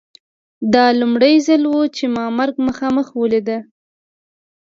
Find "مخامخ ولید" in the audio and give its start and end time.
2.67-3.47